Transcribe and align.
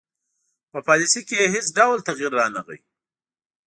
په 0.71 0.79
پالیسي 0.87 1.21
کې 1.27 1.35
یې 1.41 1.47
هیڅ 1.55 1.67
ډول 1.77 1.97
تغیر 2.07 2.31
رانه 2.39 2.61
غی. 2.67 2.79